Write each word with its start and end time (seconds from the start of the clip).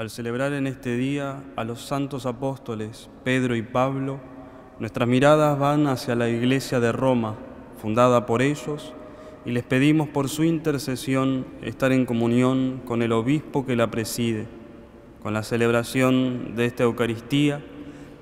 Al 0.00 0.08
celebrar 0.08 0.54
en 0.54 0.66
este 0.66 0.96
día 0.96 1.44
a 1.56 1.64
los 1.64 1.82
santos 1.82 2.24
apóstoles 2.24 3.10
Pedro 3.22 3.54
y 3.54 3.60
Pablo, 3.60 4.18
nuestras 4.78 5.06
miradas 5.06 5.58
van 5.58 5.88
hacia 5.88 6.14
la 6.14 6.30
iglesia 6.30 6.80
de 6.80 6.90
Roma, 6.90 7.36
fundada 7.82 8.24
por 8.24 8.40
ellos, 8.40 8.94
y 9.44 9.50
les 9.50 9.62
pedimos 9.62 10.08
por 10.08 10.30
su 10.30 10.42
intercesión 10.42 11.44
estar 11.60 11.92
en 11.92 12.06
comunión 12.06 12.80
con 12.86 13.02
el 13.02 13.12
obispo 13.12 13.66
que 13.66 13.76
la 13.76 13.90
preside. 13.90 14.46
Con 15.22 15.34
la 15.34 15.42
celebración 15.42 16.54
de 16.56 16.64
esta 16.64 16.84
Eucaristía, 16.84 17.62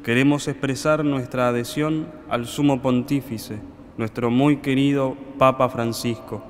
queremos 0.03 0.49
expresar 0.49 1.05
nuestra 1.05 1.47
adhesión 1.47 2.09
al 2.29 2.47
sumo 2.47 2.83
pontífice, 2.83 3.61
nuestro 3.97 4.33
muy 4.33 4.57
querido 4.57 5.17
Papa 5.39 5.69
Francisco. 5.69 6.43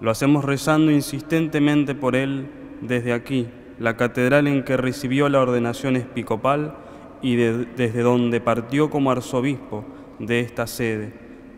Lo 0.00 0.12
hacemos 0.12 0.44
rezando 0.44 0.92
insistentemente 0.92 1.96
por 1.96 2.14
él 2.14 2.48
desde 2.80 3.12
aquí, 3.12 3.48
la 3.82 3.96
catedral 3.96 4.46
en 4.46 4.62
que 4.62 4.76
recibió 4.76 5.28
la 5.28 5.40
ordenación 5.40 5.96
episcopal 5.96 6.76
y 7.20 7.34
desde 7.34 8.02
donde 8.02 8.40
partió 8.40 8.90
como 8.90 9.10
arzobispo 9.10 9.84
de 10.20 10.38
esta 10.38 10.68
sede, 10.68 11.12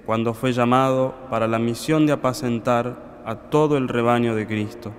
cuando 0.07 0.33
fue 0.33 0.55
llamado 0.55 1.15
para 1.29 1.47
la 1.47 1.59
misión 1.59 2.07
de 2.07 2.15
apacentar 2.15 3.21
a 3.27 3.35
todo 3.37 3.77
el 3.77 3.89
rebaño 3.89 4.35
de 4.35 4.47
Cristo. 4.47 4.91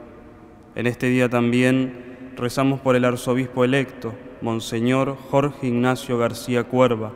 En 0.75 0.85
este 0.85 1.07
día 1.07 1.27
también 1.27 2.33
rezamos 2.38 2.80
por 2.80 2.95
el 2.95 3.05
arzobispo 3.05 3.66
electo, 3.66 4.13
Monseñor 4.44 5.17
Jorge 5.31 5.66
Ignacio 5.66 6.19
García 6.19 6.66
Cuerva, 6.66 7.11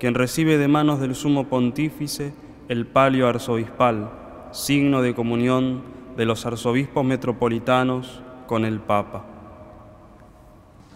quien 0.00 0.14
recibe 0.14 0.58
de 0.58 0.66
manos 0.66 0.98
del 0.98 1.14
sumo 1.14 1.46
pontífice 1.46 2.32
el 2.68 2.86
palio 2.86 3.28
arzobispal, 3.28 4.10
signo 4.50 5.00
de 5.00 5.14
comunión 5.14 5.82
de 6.16 6.24
los 6.24 6.44
arzobispos 6.44 7.04
metropolitanos 7.04 8.20
con 8.48 8.64
el 8.64 8.80
Papa. 8.80 9.26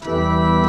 En 0.07 0.68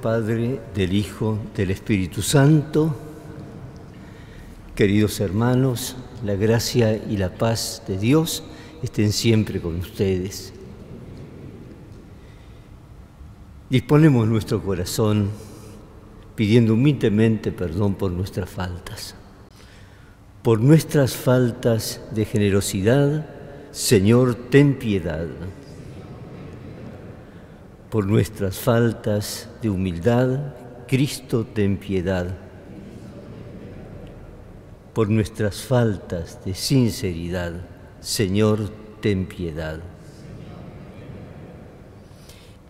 Padre, 0.00 0.60
del 0.74 0.92
Hijo, 0.94 1.38
del 1.54 1.70
Espíritu 1.70 2.22
Santo, 2.22 2.96
queridos 4.74 5.20
hermanos, 5.20 5.96
la 6.24 6.34
gracia 6.34 6.96
y 6.96 7.16
la 7.18 7.34
paz 7.34 7.82
de 7.86 7.98
Dios 7.98 8.42
estén 8.82 9.12
siempre 9.12 9.60
con 9.60 9.76
ustedes. 9.76 10.52
Disponemos 13.68 14.26
nuestro 14.26 14.62
corazón 14.62 15.30
pidiendo 16.34 16.74
humildemente 16.74 17.52
perdón 17.52 17.94
por 17.94 18.10
nuestras 18.10 18.48
faltas. 18.48 19.14
Por 20.42 20.60
nuestras 20.60 21.14
faltas 21.14 22.00
de 22.12 22.24
generosidad, 22.24 23.26
Señor, 23.70 24.34
ten 24.34 24.78
piedad 24.78 25.26
por 27.90 28.06
nuestras 28.06 28.56
faltas 28.56 29.48
de 29.60 29.68
humildad, 29.68 30.54
Cristo 30.86 31.44
ten 31.44 31.76
piedad. 31.76 32.36
Por 34.94 35.08
nuestras 35.10 35.62
faltas 35.62 36.44
de 36.44 36.54
sinceridad, 36.54 37.52
Señor, 38.00 38.70
ten 39.00 39.26
piedad. 39.26 39.80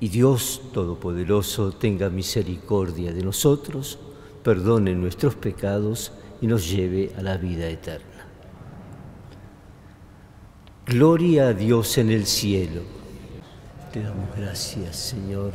Y 0.01 0.09
Dios 0.09 0.63
Todopoderoso 0.73 1.73
tenga 1.73 2.09
misericordia 2.09 3.13
de 3.13 3.23
nosotros, 3.23 3.99
perdone 4.43 4.95
nuestros 4.95 5.35
pecados 5.35 6.13
y 6.41 6.47
nos 6.47 6.71
lleve 6.71 7.13
a 7.19 7.23
la 7.23 7.37
vida 7.37 7.69
eterna. 7.69 8.07
Gloria 10.87 11.49
a 11.49 11.53
Dios 11.53 11.99
en 11.99 12.11
el 12.11 12.25
cielo 12.25 13.00
te 13.93 14.03
damos 14.03 14.29
gracias, 14.37 14.97
Señor. 14.97 15.53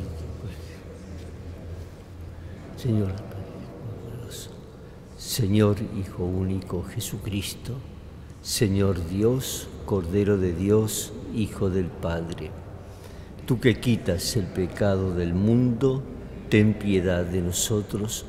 Señor, 2.75 3.13
Señor 5.17 5.77
Hijo 5.97 6.25
único 6.25 6.83
Jesucristo, 6.83 7.73
Señor 8.41 9.07
Dios, 9.07 9.69
Cordero 9.85 10.37
de 10.37 10.53
Dios, 10.53 11.13
Hijo 11.33 11.69
del 11.69 11.85
Padre. 11.85 12.51
Tú 13.45 13.59
que 13.59 13.79
quitas 13.79 14.35
el 14.35 14.45
pecado 14.45 15.13
del 15.13 15.33
mundo, 15.33 16.03
ten 16.49 16.73
piedad 16.73 17.23
de 17.23 17.41
nosotros. 17.41 18.25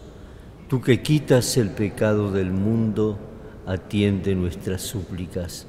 Tú 0.69 0.81
que 0.81 1.03
quitas 1.03 1.57
el 1.57 1.71
pecado 1.71 2.31
del 2.31 2.53
mundo, 2.53 3.19
atiende 3.67 4.35
nuestras 4.37 4.83
súplicas. 4.83 5.67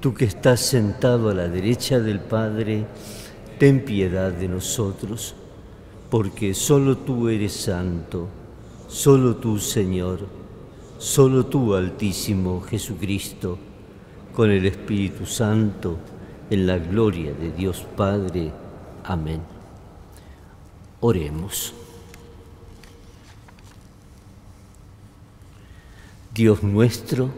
Tú 0.00 0.12
que 0.12 0.26
estás 0.26 0.60
sentado 0.60 1.30
a 1.30 1.34
la 1.34 1.48
derecha 1.48 2.00
del 2.00 2.20
Padre, 2.20 2.86
ten 3.58 3.84
piedad 3.84 4.32
de 4.32 4.48
nosotros, 4.48 5.34
porque 6.10 6.52
solo 6.54 6.98
tú 6.98 7.28
eres 7.28 7.52
santo, 7.52 8.28
solo 8.86 9.36
tú, 9.36 9.58
Señor, 9.58 10.26
solo 10.98 11.46
tú, 11.46 11.74
Altísimo 11.74 12.60
Jesucristo, 12.60 13.58
con 14.34 14.50
el 14.50 14.66
Espíritu 14.66 15.24
Santo, 15.24 15.96
en 16.50 16.66
la 16.66 16.78
gloria 16.78 17.32
de 17.32 17.50
Dios 17.50 17.86
Padre. 17.96 18.52
Amén. 19.04 19.40
Oremos. 21.00 21.72
Dios 26.34 26.62
nuestro, 26.62 27.30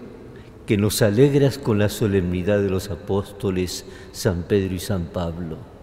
que 0.67 0.77
nos 0.77 1.01
alegras 1.01 1.57
con 1.57 1.79
la 1.79 1.89
solemnidad 1.89 2.61
de 2.61 2.69
los 2.69 2.91
apóstoles 2.91 3.87
San 4.13 4.43
Pedro 4.43 4.75
y 4.75 4.81
San 4.81 5.05
Pablo 5.07 5.78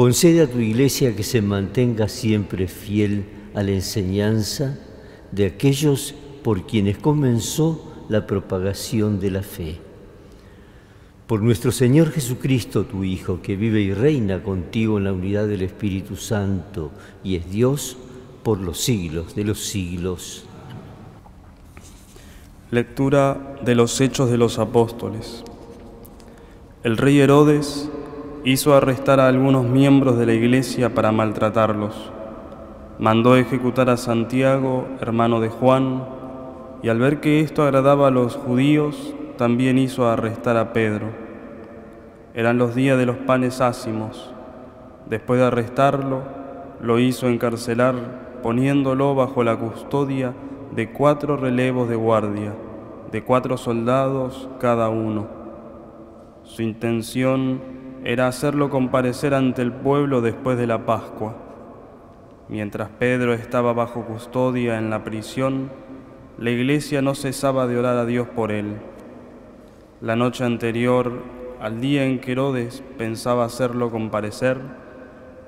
Concede 0.00 0.40
a 0.40 0.50
tu 0.50 0.60
iglesia 0.60 1.14
que 1.14 1.22
se 1.22 1.42
mantenga 1.42 2.08
siempre 2.08 2.68
fiel 2.68 3.26
a 3.54 3.62
la 3.62 3.72
enseñanza 3.72 4.78
de 5.30 5.44
aquellos 5.44 6.14
por 6.42 6.66
quienes 6.66 6.96
comenzó 6.96 8.06
la 8.08 8.26
propagación 8.26 9.20
de 9.20 9.30
la 9.30 9.42
fe. 9.42 9.78
Por 11.26 11.42
nuestro 11.42 11.70
Señor 11.70 12.12
Jesucristo, 12.12 12.86
tu 12.86 13.04
Hijo, 13.04 13.42
que 13.42 13.56
vive 13.56 13.82
y 13.82 13.92
reina 13.92 14.42
contigo 14.42 14.96
en 14.96 15.04
la 15.04 15.12
unidad 15.12 15.46
del 15.46 15.60
Espíritu 15.60 16.16
Santo 16.16 16.92
y 17.22 17.36
es 17.36 17.50
Dios 17.50 17.98
por 18.42 18.58
los 18.58 18.80
siglos 18.80 19.34
de 19.34 19.44
los 19.44 19.66
siglos. 19.66 20.46
Lectura 22.70 23.58
de 23.62 23.74
los 23.74 24.00
Hechos 24.00 24.30
de 24.30 24.38
los 24.38 24.58
Apóstoles. 24.58 25.44
El 26.84 26.96
rey 26.96 27.20
Herodes 27.20 27.90
hizo 28.44 28.74
arrestar 28.74 29.20
a 29.20 29.28
algunos 29.28 29.64
miembros 29.64 30.18
de 30.18 30.26
la 30.26 30.32
iglesia 30.32 30.94
para 30.94 31.12
maltratarlos. 31.12 32.10
Mandó 32.98 33.36
ejecutar 33.36 33.90
a 33.90 33.96
Santiago, 33.96 34.86
hermano 35.00 35.40
de 35.40 35.50
Juan, 35.50 36.04
y 36.82 36.88
al 36.88 36.98
ver 36.98 37.20
que 37.20 37.40
esto 37.40 37.62
agradaba 37.62 38.08
a 38.08 38.10
los 38.10 38.36
judíos, 38.36 39.14
también 39.36 39.78
hizo 39.78 40.08
arrestar 40.08 40.56
a 40.56 40.72
Pedro. 40.72 41.08
Eran 42.34 42.56
los 42.58 42.74
días 42.74 42.96
de 42.96 43.06
los 43.06 43.16
panes 43.16 43.60
ácimos. 43.60 44.32
Después 45.08 45.40
de 45.40 45.46
arrestarlo, 45.46 46.22
lo 46.80 46.98
hizo 46.98 47.28
encarcelar, 47.28 48.40
poniéndolo 48.42 49.14
bajo 49.14 49.44
la 49.44 49.56
custodia 49.56 50.32
de 50.74 50.92
cuatro 50.92 51.36
relevos 51.36 51.88
de 51.88 51.96
guardia, 51.96 52.54
de 53.12 53.22
cuatro 53.22 53.56
soldados 53.58 54.48
cada 54.60 54.88
uno. 54.88 55.26
Su 56.44 56.62
intención 56.62 57.79
era 58.04 58.26
hacerlo 58.26 58.70
comparecer 58.70 59.34
ante 59.34 59.62
el 59.62 59.72
pueblo 59.72 60.20
después 60.20 60.56
de 60.56 60.66
la 60.66 60.86
Pascua. 60.86 61.36
Mientras 62.48 62.88
Pedro 62.88 63.34
estaba 63.34 63.72
bajo 63.72 64.04
custodia 64.04 64.78
en 64.78 64.90
la 64.90 65.04
prisión, 65.04 65.70
la 66.38 66.50
iglesia 66.50 67.02
no 67.02 67.14
cesaba 67.14 67.66
de 67.66 67.78
orar 67.78 67.98
a 67.98 68.06
Dios 68.06 68.26
por 68.28 68.50
él. 68.52 68.76
La 70.00 70.16
noche 70.16 70.44
anterior, 70.44 71.22
al 71.60 71.80
día 71.80 72.04
en 72.04 72.20
que 72.20 72.32
Herodes 72.32 72.82
pensaba 72.96 73.44
hacerlo 73.44 73.90
comparecer, 73.90 74.58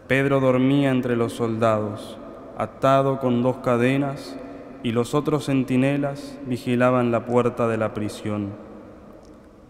Pedro 0.06 0.40
dormía 0.40 0.90
entre 0.90 1.16
los 1.16 1.32
soldados, 1.32 2.18
atado 2.58 3.18
con 3.18 3.42
dos 3.42 3.56
cadenas, 3.58 4.38
y 4.82 4.92
los 4.92 5.14
otros 5.14 5.46
centinelas 5.46 6.38
vigilaban 6.46 7.12
la 7.12 7.24
puerta 7.24 7.68
de 7.68 7.78
la 7.78 7.94
prisión. 7.94 8.50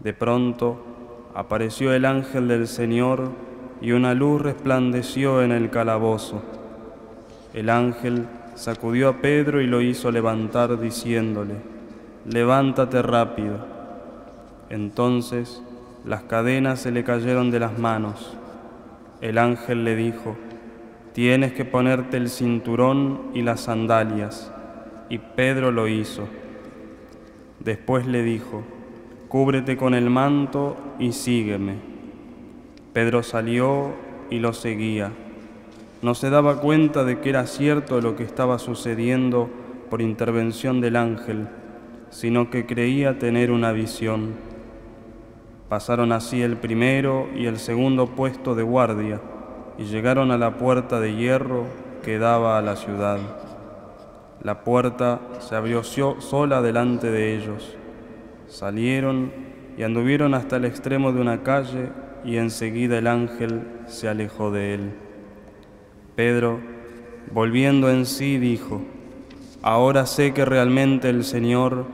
De 0.01 0.13
pronto 0.13 0.92
apareció 1.35 1.93
el 1.93 2.05
ángel 2.05 2.47
del 2.47 2.67
Señor 2.67 3.31
y 3.81 3.91
una 3.91 4.13
luz 4.13 4.41
resplandeció 4.41 5.41
en 5.41 5.51
el 5.51 5.69
calabozo. 5.69 6.41
El 7.53 7.69
ángel 7.69 8.27
sacudió 8.55 9.09
a 9.09 9.17
Pedro 9.17 9.61
y 9.61 9.67
lo 9.67 9.81
hizo 9.81 10.11
levantar 10.11 10.79
diciéndole, 10.79 11.55
levántate 12.25 13.01
rápido. 13.01 13.57
Entonces 14.69 15.61
las 16.05 16.23
cadenas 16.23 16.79
se 16.79 16.91
le 16.91 17.03
cayeron 17.03 17.51
de 17.51 17.59
las 17.59 17.77
manos. 17.77 18.35
El 19.21 19.37
ángel 19.37 19.83
le 19.83 19.95
dijo, 19.95 20.35
tienes 21.13 21.53
que 21.53 21.65
ponerte 21.65 22.17
el 22.17 22.29
cinturón 22.29 23.31
y 23.33 23.41
las 23.41 23.61
sandalias. 23.61 24.51
Y 25.09 25.17
Pedro 25.17 25.71
lo 25.71 25.87
hizo. 25.87 26.27
Después 27.59 28.05
le 28.05 28.23
dijo, 28.23 28.63
cúbrete 29.33 29.77
con 29.77 29.95
el 29.95 30.11
manto 30.11 30.77
y 30.99 31.11
sígueme. 31.11 31.77
Pedro 32.93 33.23
salió 33.23 33.91
y 34.29 34.37
lo 34.37 34.53
seguía. 34.53 35.11
No 36.03 36.13
se 36.13 36.29
daba 36.29 36.61
cuenta 36.61 37.03
de 37.03 37.19
que 37.19 37.29
era 37.29 37.47
cierto 37.47 37.99
lo 37.99 38.15
que 38.15 38.21
estaba 38.21 38.59
sucediendo 38.59 39.49
por 39.89 40.03
intervención 40.03 40.81
del 40.81 40.97
ángel, 40.97 41.47
sino 42.11 42.51
que 42.51 42.67
creía 42.67 43.17
tener 43.17 43.49
una 43.49 43.71
visión. 43.71 44.35
Pasaron 45.67 46.11
así 46.11 46.43
el 46.43 46.57
primero 46.57 47.27
y 47.35 47.47
el 47.47 47.57
segundo 47.57 48.09
puesto 48.09 48.53
de 48.53 48.61
guardia 48.61 49.19
y 49.79 49.85
llegaron 49.85 50.29
a 50.29 50.37
la 50.37 50.59
puerta 50.59 50.99
de 50.99 51.15
hierro 51.15 51.63
que 52.03 52.19
daba 52.19 52.59
a 52.59 52.61
la 52.61 52.75
ciudad. 52.75 53.17
La 54.43 54.63
puerta 54.63 55.21
se 55.39 55.55
abrió 55.55 55.83
sola 55.83 56.61
delante 56.61 57.09
de 57.09 57.35
ellos. 57.35 57.77
Salieron 58.53 59.31
y 59.79 59.81
anduvieron 59.81 60.35
hasta 60.35 60.57
el 60.57 60.65
extremo 60.65 61.11
de 61.11 61.19
una 61.19 61.41
calle 61.41 61.89
y 62.23 62.37
enseguida 62.37 62.99
el 62.99 63.07
ángel 63.07 63.63
se 63.87 64.07
alejó 64.07 64.51
de 64.51 64.75
él. 64.75 64.91
Pedro, 66.15 66.59
volviendo 67.31 67.89
en 67.89 68.05
sí, 68.05 68.37
dijo, 68.37 68.83
Ahora 69.63 70.05
sé 70.05 70.35
que 70.35 70.45
realmente 70.45 71.09
el 71.09 71.23
Señor 71.23 71.85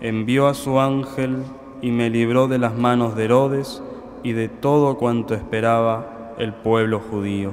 envió 0.00 0.46
a 0.46 0.54
su 0.54 0.80
ángel 0.80 1.36
y 1.82 1.90
me 1.90 2.08
libró 2.08 2.48
de 2.48 2.56
las 2.56 2.74
manos 2.74 3.14
de 3.14 3.26
Herodes 3.26 3.82
y 4.22 4.32
de 4.32 4.48
todo 4.48 4.96
cuanto 4.96 5.34
esperaba 5.34 6.32
el 6.38 6.54
pueblo 6.54 6.98
judío. 6.98 7.52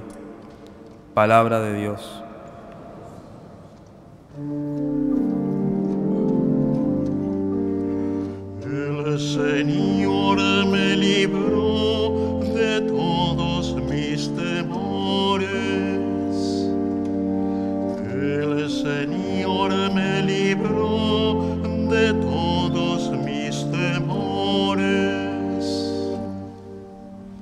Palabra 1.13 1.59
de 1.59 1.81
Dios. 1.81 2.23
El 9.13 9.19
Señor 9.19 10.39
me 10.65 10.95
libró 10.95 12.39
de 12.41 12.81
todos 12.81 13.75
mis 13.75 14.33
temores. 14.35 15.51
El 18.11 18.71
Señor 18.71 19.93
me 19.93 20.23
libró 20.23 21.59
de 21.91 22.11
todos 22.13 23.11
mis 23.23 23.69
temores. 23.69 24.81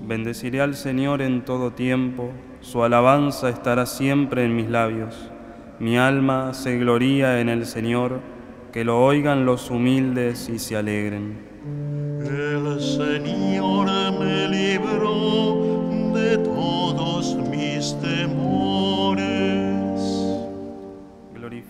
Bendeciré 0.02 0.60
al 0.60 0.76
Señor 0.76 1.22
en 1.22 1.46
todo 1.46 1.72
tiempo, 1.72 2.32
su 2.60 2.84
alabanza 2.84 3.48
estará 3.48 3.86
siempre 3.86 4.44
en 4.44 4.58
mis 4.58 4.70
labios. 4.70 5.32
Mi 5.80 5.98
alma 5.98 6.54
se 6.54 6.78
gloría 6.78 7.40
en 7.40 7.48
el 7.48 7.66
Señor, 7.66 8.20
que 8.74 8.84
lo 8.84 9.02
oigan 9.02 9.46
los 9.46 9.72
humildes 9.72 10.50
y 10.50 10.60
se 10.60 10.76
alegren. 10.76 11.51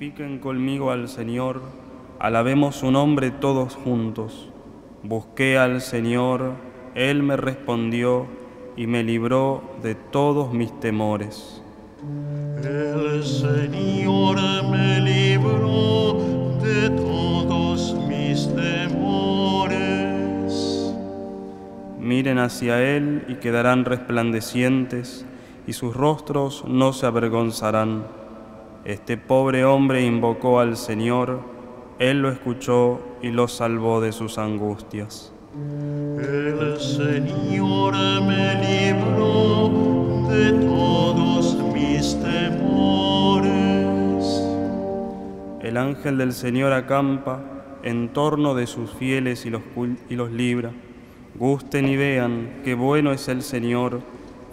Glorifiquen 0.01 0.39
conmigo 0.39 0.89
al 0.89 1.07
Señor, 1.07 1.61
alabemos 2.17 2.77
su 2.77 2.89
nombre 2.89 3.29
todos 3.29 3.75
juntos. 3.75 4.49
Busqué 5.03 5.59
al 5.59 5.79
Señor, 5.79 6.53
Él 6.95 7.21
me 7.21 7.37
respondió 7.37 8.25
y 8.75 8.87
me 8.87 9.03
libró 9.03 9.61
de 9.83 9.93
todos 9.93 10.53
mis 10.53 10.71
temores. 10.79 11.61
El 12.63 13.23
Señor 13.23 14.37
me 14.71 15.01
libró 15.01 16.17
de 16.63 16.89
todos 16.89 17.93
mis 18.07 18.49
temores. 18.55 19.75
Miren 21.99 22.39
hacia 22.39 22.81
Él 22.81 23.23
y 23.27 23.35
quedarán 23.35 23.85
resplandecientes, 23.85 25.27
y 25.67 25.73
sus 25.73 25.95
rostros 25.95 26.65
no 26.67 26.91
se 26.91 27.05
avergonzarán. 27.05 28.20
Este 28.83 29.15
pobre 29.15 29.63
hombre 29.63 30.03
invocó 30.03 30.59
al 30.59 30.75
Señor, 30.75 31.41
Él 31.99 32.23
lo 32.23 32.31
escuchó 32.31 32.99
y 33.21 33.29
lo 33.29 33.47
salvó 33.47 34.01
de 34.01 34.11
sus 34.11 34.39
angustias. 34.39 35.31
El 35.53 36.79
Señor 36.79 37.93
me 38.23 38.55
libró 38.55 39.69
de 40.29 40.51
todos 40.65 41.57
mis 41.71 42.19
temores. 42.19 43.51
El 45.61 45.77
ángel 45.77 46.17
del 46.17 46.33
Señor 46.33 46.73
acampa 46.73 47.39
en 47.83 48.09
torno 48.09 48.55
de 48.55 48.65
sus 48.65 48.91
fieles 48.95 49.45
y 49.45 49.51
los, 49.51 49.61
y 50.09 50.15
los 50.15 50.31
libra. 50.31 50.71
Gusten 51.35 51.87
y 51.87 51.97
vean 51.97 52.61
qué 52.63 52.73
bueno 52.73 53.11
es 53.11 53.27
el 53.27 53.43
Señor, 53.43 54.01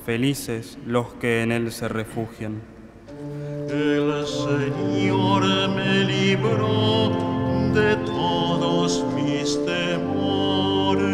felices 0.05 0.77
los 0.85 1.15
que 1.15 1.43
en 1.43 1.51
Él 1.51 1.73
se 1.73 1.89
refugian. 1.89 2.61
El 3.71 4.27
Señor 4.27 5.43
me 5.69 6.05
libró 6.05 7.11
de 7.75 7.97
todos 7.97 9.05
mis 9.15 9.63
temores. 9.67 11.05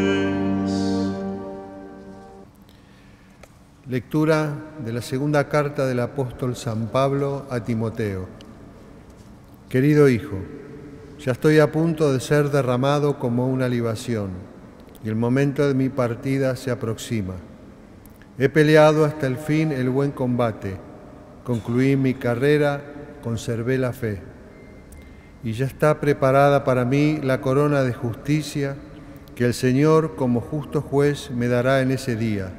Lectura 3.89 4.55
de 4.85 4.93
la 4.93 5.03
segunda 5.03 5.49
carta 5.49 5.85
del 5.85 5.99
apóstol 5.99 6.55
San 6.55 6.87
Pablo 6.87 7.45
a 7.51 7.59
Timoteo. 7.65 8.29
Querido 9.69 10.09
hijo, 10.09 10.37
ya 11.19 11.33
estoy 11.33 11.59
a 11.59 11.73
punto 11.73 12.13
de 12.13 12.21
ser 12.21 12.51
derramado 12.51 13.19
como 13.19 13.49
una 13.49 13.69
libación 13.69 14.31
y 15.03 15.09
el 15.09 15.17
momento 15.17 15.67
de 15.67 15.75
mi 15.75 15.89
partida 15.89 16.55
se 16.55 16.71
aproxima. 16.71 17.35
He 18.39 18.49
peleado 18.49 19.05
hasta 19.05 19.27
el 19.27 19.39
fin 19.39 19.73
el 19.73 19.91
buen 19.91 20.13
combate, 20.13 20.77
concluí 21.45 21.97
mi 21.97 22.15
carrera, 22.15 22.83
conservé 23.23 23.79
la 23.79 23.93
fe 23.93 24.21
y 25.45 25.53
ya 25.53 25.67
está 25.67 26.01
preparada 26.01 26.65
para 26.65 26.85
mí 26.87 27.21
la 27.23 27.41
corona 27.43 27.83
de 27.83 27.93
justicia 27.93 28.77
que 29.35 29.45
el 29.45 29.55
Señor 29.55 30.17
como 30.17 30.41
justo 30.41 30.81
juez 30.81 31.31
me 31.31 31.49
dará 31.49 31.83
en 31.83 31.91
ese 31.91 32.17
día 32.17 32.53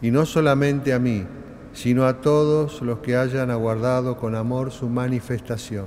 y 0.00 0.10
no 0.10 0.24
solamente 0.24 0.94
a 0.94 0.98
mí, 0.98 1.26
sino 1.72 2.06
a 2.06 2.20
todos 2.20 2.80
los 2.82 3.00
que 3.00 3.16
hayan 3.16 3.50
aguardado 3.50 4.16
con 4.16 4.34
amor 4.34 4.70
su 4.70 4.88
manifestación. 4.88 5.86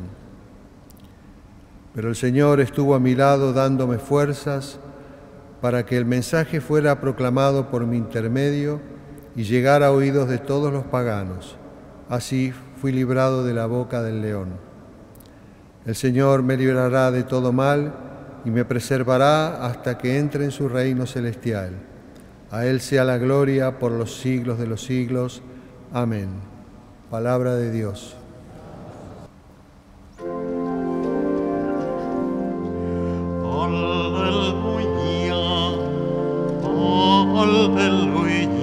Pero 1.94 2.10
el 2.10 2.16
Señor 2.16 2.60
estuvo 2.60 2.94
a 2.94 3.00
mi 3.00 3.16
lado 3.16 3.52
dándome 3.52 3.98
fuerzas 3.98 4.80
para 5.60 5.86
que 5.86 5.98
el 5.98 6.06
mensaje 6.06 6.62
fuera 6.62 7.02
proclamado 7.02 7.70
por 7.70 7.86
mi 7.86 7.98
intermedio 7.98 8.80
y 9.36 9.44
llegara 9.44 9.88
a 9.88 9.92
oídos 9.92 10.30
de 10.30 10.38
todos 10.38 10.72
los 10.72 10.84
paganos. 10.86 11.58
Así 12.12 12.54
fui 12.82 12.92
librado 12.92 13.46
de 13.46 13.54
la 13.54 13.68
boca 13.68 14.04
del 14.04 14.22
león. 14.22 14.50
El 15.86 15.96
Señor 15.96 16.44
me 16.44 16.58
librará 16.58 17.10
de 17.10 17.24
todo 17.24 17.54
mal 17.54 17.94
y 18.44 18.52
me 18.52 18.66
preservará 18.66 19.66
hasta 19.66 19.98
que 19.98 20.18
entre 20.20 20.44
en 20.44 20.52
su 20.52 20.68
reino 20.68 21.06
celestial. 21.06 21.72
A 22.52 22.66
Él 22.66 22.82
sea 22.82 23.06
la 23.06 23.18
gloria 23.18 23.80
por 23.80 23.94
los 23.94 24.20
siglos 24.20 24.60
de 24.60 24.68
los 24.68 24.84
siglos. 24.84 25.42
Amén. 25.94 26.28
Palabra 27.10 27.56
de 27.56 27.72
Dios. 27.72 28.18
Aleluya, 33.54 34.18
aleluya, 37.88 38.61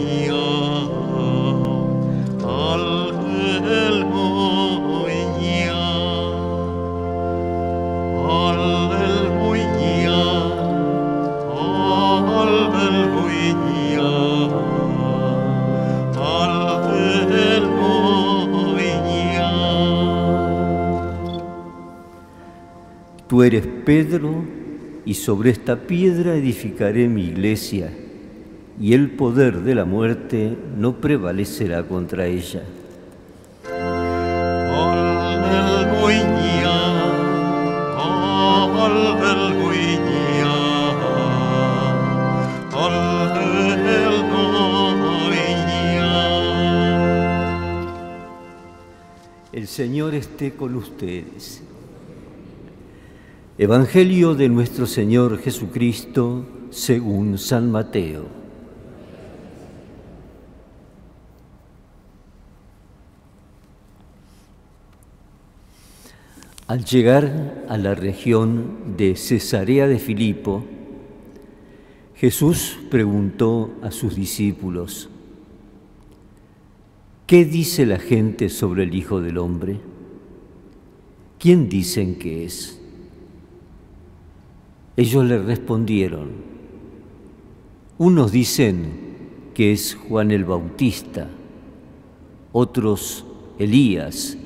Tú 23.39 23.45
eres 23.45 23.69
Pedro, 23.85 24.43
y 25.05 25.15
sobre 25.15 25.51
esta 25.51 25.77
piedra 25.77 26.35
edificaré 26.35 27.07
mi 27.07 27.23
iglesia, 27.23 27.93
y 28.81 28.95
el 28.95 29.13
poder 29.13 29.61
de 29.61 29.77
la 29.77 29.85
muerte 29.85 30.57
no 30.77 30.97
prevalecerá 30.97 31.85
contra 31.85 32.27
ella. 32.27 32.65
El 49.53 49.69
Señor 49.69 50.17
esté 50.17 50.55
con 50.55 50.75
ustedes. 50.75 51.68
Evangelio 53.61 54.37
de 54.37 54.49
nuestro 54.49 54.87
Señor 54.87 55.41
Jesucristo 55.41 56.47
según 56.71 57.39
San 57.39 57.73
Mateo. 57.73 58.27
Al 66.69 66.85
llegar 66.85 67.65
a 67.69 67.77
la 67.79 67.97
región 67.97 68.95
de 68.97 69.17
Cesarea 69.17 69.89
de 69.89 69.99
Filipo, 69.99 70.65
Jesús 72.15 72.79
preguntó 72.93 73.73
a 73.83 73.91
sus 73.91 74.15
discípulos, 74.15 75.11
¿qué 77.27 77.45
dice 77.45 77.87
la 77.87 77.99
gente 77.99 78.51
sobre 78.51 78.85
el 78.85 78.95
Hijo 78.95 79.21
del 79.21 79.37
Hombre? 79.37 79.81
¿Quién 81.41 81.69
dicen 81.69 82.21
que 82.21 82.45
es? 82.45 82.79
Ellos 84.99 85.25
le 85.27 85.39
respondieron, 85.39 86.31
unos 87.99 88.33
dicen 88.33 89.51
que 89.55 89.71
es 89.71 89.95
Juan 89.95 90.33
el 90.33 90.45
Bautista, 90.45 91.29
otros 92.51 93.25
Elías 93.61 94.37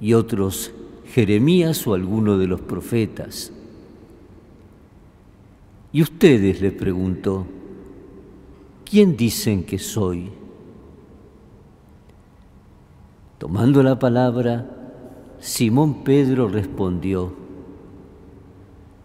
y 0.00 0.12
otros 0.12 0.70
Jeremías 1.12 1.84
o 1.88 1.94
alguno 1.94 2.38
de 2.38 2.46
los 2.46 2.60
profetas. 2.60 3.52
Y 5.92 6.02
ustedes, 6.02 6.60
le 6.60 6.70
preguntó, 6.70 7.44
¿quién 8.88 9.16
dicen 9.16 9.64
que 9.64 9.80
soy? 9.80 10.30
Tomando 13.38 13.82
la 13.82 13.98
palabra, 13.98 14.94
Simón 15.40 16.04
Pedro 16.04 16.46
respondió, 16.46 17.39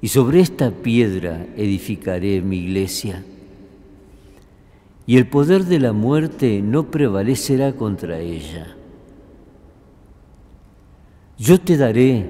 y 0.00 0.08
sobre 0.08 0.40
esta 0.40 0.70
piedra 0.70 1.46
edificaré 1.56 2.42
mi 2.42 2.58
iglesia, 2.58 3.24
y 5.06 5.16
el 5.16 5.28
poder 5.28 5.64
de 5.64 5.78
la 5.78 5.92
muerte 5.92 6.60
no 6.62 6.90
prevalecerá 6.90 7.72
contra 7.74 8.18
ella. 8.18 8.76
Yo 11.38 11.60
te 11.60 11.76
daré 11.76 12.26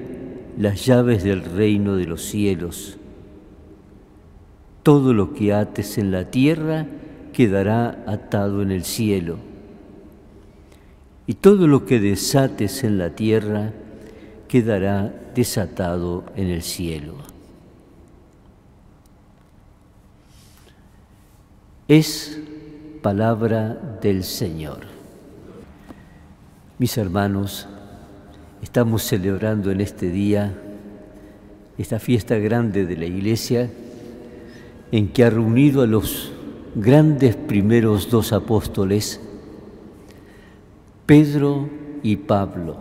las 0.58 0.84
llaves 0.84 1.22
del 1.22 1.44
reino 1.44 1.96
de 1.96 2.06
los 2.06 2.22
cielos. 2.22 2.98
Todo 4.82 5.14
lo 5.14 5.32
que 5.32 5.52
ates 5.52 5.98
en 5.98 6.10
la 6.10 6.30
tierra 6.30 6.86
quedará 7.32 8.04
atado 8.06 8.62
en 8.62 8.70
el 8.70 8.84
cielo, 8.84 9.38
y 11.26 11.34
todo 11.34 11.66
lo 11.66 11.86
que 11.86 11.98
desates 11.98 12.84
en 12.84 12.98
la 12.98 13.10
tierra 13.10 13.72
quedará 14.48 15.12
desatado 15.34 16.24
en 16.36 16.48
el 16.48 16.62
cielo. 16.62 17.35
Es 21.88 22.40
palabra 23.00 23.98
del 24.02 24.24
Señor. 24.24 24.80
Mis 26.80 26.98
hermanos, 26.98 27.68
estamos 28.60 29.04
celebrando 29.04 29.70
en 29.70 29.80
este 29.80 30.10
día 30.10 30.52
esta 31.78 32.00
fiesta 32.00 32.38
grande 32.38 32.86
de 32.86 32.96
la 32.96 33.04
Iglesia 33.04 33.70
en 34.90 35.06
que 35.12 35.22
ha 35.22 35.30
reunido 35.30 35.82
a 35.82 35.86
los 35.86 36.32
grandes 36.74 37.36
primeros 37.36 38.10
dos 38.10 38.32
apóstoles, 38.32 39.20
Pedro 41.06 41.70
y 42.02 42.16
Pablo. 42.16 42.78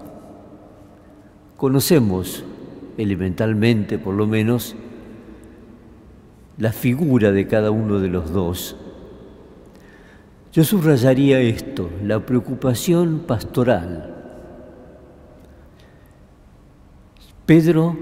Conocemos 1.58 2.44
elementalmente, 2.98 4.00
por 4.00 4.16
lo 4.16 4.26
menos, 4.26 4.76
la 6.58 6.72
figura 6.72 7.32
de 7.32 7.46
cada 7.46 7.70
uno 7.70 8.00
de 8.00 8.08
los 8.08 8.34
dos. 8.34 8.78
Yo 10.56 10.64
subrayaría 10.64 11.42
esto, 11.42 11.90
la 12.02 12.26
preocupación 12.26 13.24
pastoral. 13.28 14.16
Pedro 17.46 17.98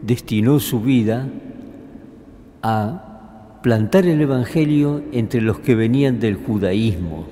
destinó 0.00 0.60
su 0.60 0.80
vida 0.80 1.28
a 2.62 3.58
plantar 3.60 4.06
el 4.06 4.20
Evangelio 4.20 5.02
entre 5.10 5.40
los 5.40 5.58
que 5.58 5.74
venían 5.74 6.20
del 6.20 6.36
judaísmo, 6.36 7.26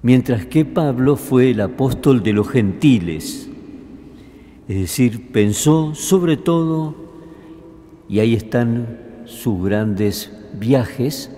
mientras 0.00 0.46
que 0.46 0.64
Pablo 0.64 1.16
fue 1.16 1.50
el 1.50 1.60
apóstol 1.60 2.22
de 2.22 2.32
los 2.32 2.48
gentiles, 2.48 3.50
es 4.68 4.80
decir, 4.80 5.32
pensó 5.32 5.94
sobre 5.94 6.38
todo, 6.38 6.94
y 8.08 8.20
ahí 8.20 8.32
están 8.32 9.00
sus 9.26 9.62
grandes 9.62 10.32
viajes, 10.58 11.30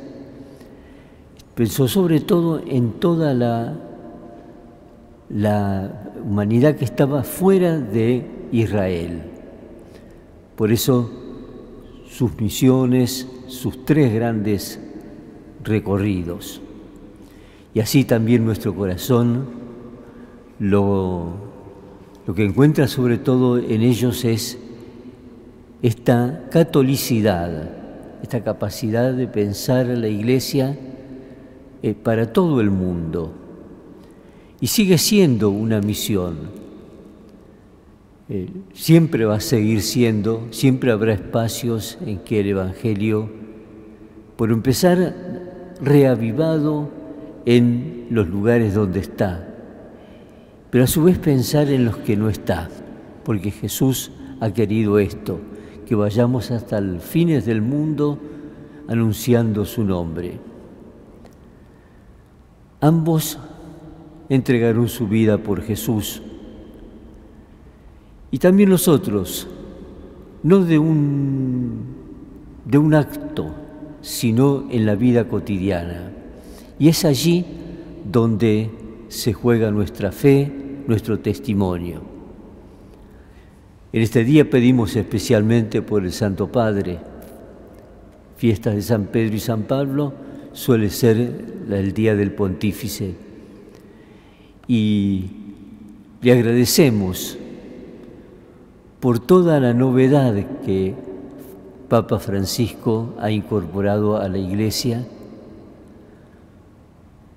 pensó 1.55 1.87
sobre 1.89 2.21
todo 2.21 2.61
en 2.67 2.93
toda 2.93 3.35
la, 3.35 3.81
humanidad 6.25 6.77
que 6.77 6.85
estaba 6.85 7.23
fuera 7.23 7.79
de 7.79 8.25
Israel. 8.51 9.23
Por 10.57 10.73
eso 10.73 11.11
sus 12.09 12.41
misiones, 12.41 13.29
sus 13.47 13.85
tres 13.85 14.13
grandes 14.13 14.81
recorridos. 15.63 16.61
Y 17.75 17.81
así 17.81 18.05
también 18.05 18.45
nuestro 18.45 18.75
corazón 18.75 19.47
lo, 20.59 21.35
lo 22.27 22.35
que 22.35 22.45
encuentra 22.45 22.87
sobre 22.87 23.19
todo 23.19 23.59
en 23.59 23.83
ellos 23.83 24.25
es 24.25 24.59
esta 25.83 26.47
catolicidad, 26.51 27.71
esta 28.23 28.43
capacidad 28.43 29.13
de 29.13 29.27
pensar 29.27 29.87
la 29.87 30.09
iglesia 30.09 30.79
eh, 31.85 31.93
para 31.93 32.33
todo 32.33 32.63
el 32.63 32.71
mundo. 32.71 33.31
Y 34.59 34.69
sigue 34.69 34.97
siendo 34.97 35.51
una 35.51 35.83
misión. 35.83 36.37
Eh, 38.31 38.49
siempre 38.73 39.27
va 39.27 39.35
a 39.35 39.41
seguir 39.41 39.83
siendo, 39.83 40.47
siempre 40.51 40.93
habrá 40.93 41.13
espacios 41.13 41.99
en 42.07 42.21
que 42.21 42.41
el 42.41 42.47
Evangelio, 42.47 43.29
por 44.37 44.51
empezar, 44.51 45.15
reavivado 45.79 46.89
en 47.45 48.07
los 48.09 48.29
lugares 48.29 48.73
donde 48.73 49.01
está, 49.01 49.47
pero 50.71 50.85
a 50.85 50.87
su 50.87 51.03
vez 51.05 51.19
pensar 51.19 51.69
en 51.69 51.85
los 51.85 51.99
que 51.99 52.17
no 52.17 52.31
está, 52.31 52.71
porque 53.25 53.51
Jesús 53.51 54.11
ha 54.41 54.51
querido 54.55 54.99
esto, 54.99 55.39
que 55.85 55.95
vayamos 55.95 56.51
hasta 56.51 56.81
los 56.81 57.05
fines 57.05 57.45
del 57.45 57.61
mundo 57.61 58.19
anunciando 58.89 59.67
su 59.67 59.85
nombre. 59.85 60.54
Ambos 62.85 63.39
entregaron 64.29 64.91
su 64.91 65.09
vida 65.09 65.39
por 65.39 65.63
Jesús. 65.63 66.21
Y 68.31 68.37
también 68.37 68.69
nosotros, 68.69 69.49
no 70.43 70.63
de 70.67 70.79
un, 70.79 71.81
de 72.67 72.77
un 72.77 72.93
acto, 72.93 73.55
sino 74.03 74.67
en 74.71 74.85
la 74.85 74.97
vida 74.97 75.29
cotidiana. 75.29 76.13
Y 76.79 76.89
es 76.89 77.07
allí 77.07 77.47
donde 78.05 78.71
se 79.09 79.33
juega 79.33 79.71
nuestra 79.71 80.13
fe, 80.13 80.53
nuestro 80.87 81.21
testimonio. 81.21 82.03
En 83.95 84.03
este 84.03 84.25
día 84.25 84.51
pedimos 84.51 84.95
especialmente 84.95 85.81
por 85.81 86.05
el 86.05 86.13
Santo 86.13 86.53
Padre. 86.53 86.99
Fiestas 88.37 88.75
de 88.75 88.83
San 88.83 89.07
Pedro 89.07 89.37
y 89.37 89.41
San 89.41 89.63
Pablo 89.63 90.24
suele 90.55 90.89
ser 90.89 91.17
el 91.69 91.93
día 91.93 92.15
del 92.15 92.33
pontífice. 92.33 93.15
Y 94.67 95.25
le 96.23 96.33
agradecemos 96.33 97.37
por 99.01 99.19
toda 99.19 99.61
la 99.61 99.75
novedad 99.75 100.35
que 100.65 100.95
Papa 101.89 102.19
Francisco 102.19 103.15
ha 103.21 103.31
incorporado 103.31 104.17
a 104.17 104.29
la 104.29 104.39
Iglesia, 104.39 105.07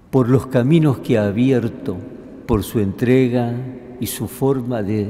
por 0.10 0.30
los 0.30 0.48
caminos 0.48 1.00
que 1.00 1.18
ha 1.18 1.28
abierto, 1.28 1.98
por 2.46 2.64
su 2.64 2.80
entrega 2.80 3.54
y 4.00 4.08
su 4.08 4.30
forma 4.30 4.82
de 4.82 5.10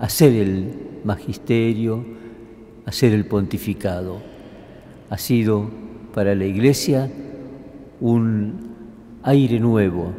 hacer 0.00 0.32
el 0.32 0.74
magisterio, 1.04 2.04
hacer 2.84 3.12
el 3.12 3.26
pontificado. 3.26 4.20
Ha 5.08 5.18
sido 5.18 5.70
para 6.16 6.34
la 6.34 6.46
Iglesia 6.46 7.10
un 8.00 8.54
aire 9.22 9.60
nuevo 9.60 10.14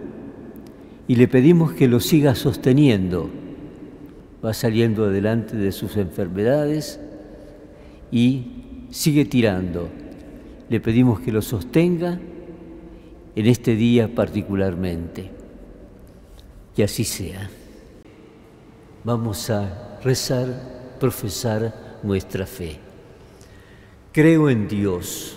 y 1.08 1.16
le 1.16 1.28
pedimos 1.28 1.74
que 1.74 1.88
lo 1.88 2.00
siga 2.00 2.36
sosteniendo. 2.36 3.32
Va 4.46 4.54
saliendo 4.54 5.06
adelante 5.06 5.58
de 5.58 5.72
sus 5.72 5.98
enfermedades 5.98 7.00
y 8.12 8.86
sigue 8.92 9.26
tirando. 9.26 9.90
Le 10.70 10.80
pedimos 10.80 11.20
que 11.20 11.32
lo 11.32 11.42
sostenga 11.42 12.20
en 13.36 13.46
este 13.48 13.74
día 13.74 14.14
particularmente. 14.14 15.32
Que 16.76 16.84
así 16.84 17.06
sea. 17.06 17.50
Vamos 19.04 19.50
a 19.50 19.98
rezar, 20.04 20.96
profesar 21.00 22.00
nuestra 22.04 22.46
fe. 22.46 22.78
Creo 24.12 24.52
en 24.52 24.68
Dios, 24.68 25.37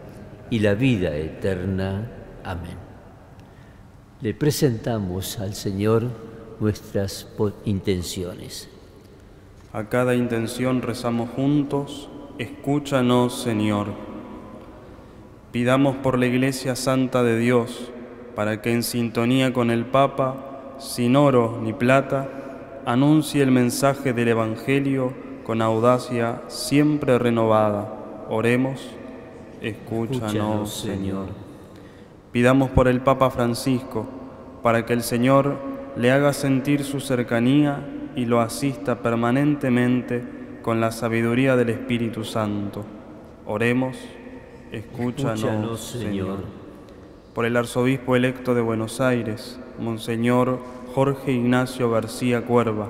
y 0.51 0.59
la 0.59 0.75
vida 0.75 1.15
eterna. 1.15 2.11
Amén. 2.43 2.77
Le 4.21 4.35
presentamos 4.35 5.39
al 5.39 5.55
Señor 5.55 6.03
nuestras 6.59 7.27
intenciones. 7.65 8.69
A 9.73 9.85
cada 9.85 10.13
intención 10.13 10.83
rezamos 10.83 11.29
juntos, 11.31 12.09
escúchanos 12.37 13.41
Señor. 13.41 13.87
Pidamos 15.51 15.95
por 15.95 16.19
la 16.19 16.27
Iglesia 16.27 16.75
Santa 16.75 17.23
de 17.23 17.39
Dios, 17.39 17.89
para 18.35 18.61
que 18.61 18.73
en 18.73 18.83
sintonía 18.83 19.53
con 19.53 19.71
el 19.71 19.85
Papa, 19.85 20.75
sin 20.79 21.15
oro 21.15 21.59
ni 21.63 21.73
plata, 21.73 22.29
anuncie 22.85 23.41
el 23.41 23.51
mensaje 23.51 24.13
del 24.13 24.27
Evangelio 24.27 25.13
con 25.45 25.61
audacia 25.61 26.41
siempre 26.47 27.17
renovada. 27.17 28.25
Oremos 28.29 28.81
escúchanos, 29.61 30.73
Señor. 30.73 31.27
Pidamos 32.31 32.69
por 32.71 32.87
el 32.87 33.01
Papa 33.01 33.29
Francisco, 33.29 34.05
para 34.63 34.85
que 34.85 34.93
el 34.93 35.03
Señor 35.03 35.57
le 35.95 36.11
haga 36.11 36.33
sentir 36.33 36.83
su 36.83 36.99
cercanía 36.99 37.85
y 38.15 38.25
lo 38.25 38.41
asista 38.41 39.01
permanentemente 39.01 40.23
con 40.61 40.79
la 40.79 40.91
sabiduría 40.91 41.55
del 41.55 41.69
Espíritu 41.69 42.23
Santo. 42.23 42.85
Oremos, 43.45 43.97
escúchanos, 44.71 45.81
Señor. 45.81 46.39
Por 47.33 47.45
el 47.45 47.57
arzobispo 47.57 48.15
electo 48.15 48.53
de 48.53 48.61
Buenos 48.61 49.01
Aires, 49.01 49.59
Monseñor 49.79 50.59
Jorge 50.93 51.31
Ignacio 51.31 51.89
García 51.89 52.45
Cuerva, 52.45 52.89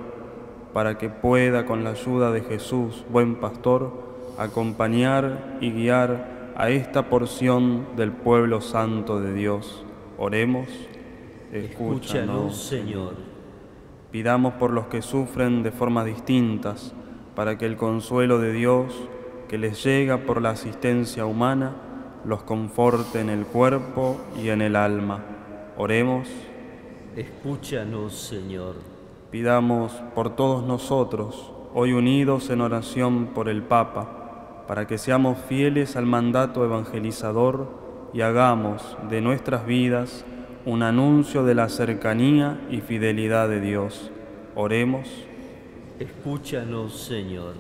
para 0.74 0.98
que 0.98 1.10
pueda, 1.10 1.66
con 1.66 1.84
la 1.84 1.92
ayuda 1.92 2.32
de 2.32 2.42
Jesús, 2.42 3.04
buen 3.10 3.36
pastor, 3.36 3.92
acompañar 4.38 5.58
y 5.62 5.72
guiar 5.72 6.41
a 6.62 6.70
esta 6.70 7.10
porción 7.10 7.88
del 7.96 8.12
pueblo 8.12 8.62
santo 8.62 9.20
de 9.20 9.34
Dios. 9.34 9.84
Oremos, 10.20 10.68
escúchanos, 11.52 12.56
Señor. 12.56 13.16
Pidamos 14.12 14.54
por 14.54 14.70
los 14.70 14.86
que 14.86 15.02
sufren 15.02 15.64
de 15.64 15.72
formas 15.72 16.06
distintas, 16.06 16.94
para 17.34 17.58
que 17.58 17.66
el 17.66 17.78
consuelo 17.78 18.38
de 18.38 18.54
Dios, 18.54 18.94
que 19.50 19.58
les 19.58 19.84
llega 19.84 20.20
por 20.20 20.40
la 20.40 20.52
asistencia 20.52 21.26
humana, 21.26 21.72
los 22.26 22.44
conforte 22.44 23.22
en 23.22 23.32
el 23.32 23.48
cuerpo 23.48 24.22
y 24.40 24.50
en 24.50 24.62
el 24.62 24.76
alma. 24.76 25.24
Oremos. 25.78 26.28
Escúchanos, 27.16 28.14
Señor. 28.14 28.76
Pidamos 29.32 29.94
por 30.14 30.36
todos 30.36 30.64
nosotros, 30.64 31.54
hoy 31.74 31.94
unidos 31.94 32.52
en 32.52 32.62
oración 32.62 33.30
por 33.34 33.50
el 33.50 33.64
Papa, 33.64 34.21
para 34.68 34.88
que 34.88 34.98
seamos 34.98 35.38
fieles 35.48 35.96
al 35.96 36.06
mandato 36.06 36.64
evangelizador 36.64 37.70
y 38.14 38.22
hagamos 38.22 38.98
de 39.10 39.22
nuestras 39.22 39.66
vidas 39.66 40.26
un 40.66 40.84
anuncio 40.84 41.44
de 41.44 41.56
la 41.56 41.70
cercanía 41.70 42.60
y 42.70 42.82
fidelidad 42.82 43.50
de 43.50 43.62
Dios. 43.62 44.12
Oremos. 44.56 45.08
Escúchanos, 46.00 47.02
Señor. 47.04 47.54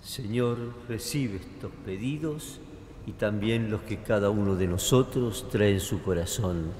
Señor, 0.00 0.56
recibe 0.88 1.36
estos 1.36 1.70
pedidos 1.84 2.60
y 3.06 3.12
también 3.12 3.70
los 3.70 3.82
que 3.82 3.98
cada 3.98 4.30
uno 4.30 4.56
de 4.56 4.66
nosotros 4.66 5.48
trae 5.50 5.72
en 5.72 5.80
su 5.80 6.02
corazón. 6.02 6.72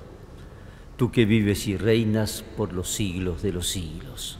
Tú 0.96 1.10
que 1.10 1.24
vives 1.24 1.66
y 1.68 1.76
reinas 1.76 2.44
por 2.56 2.72
los 2.72 2.88
siglos 2.88 3.42
de 3.42 3.52
los 3.52 3.68
siglos. 3.68 4.38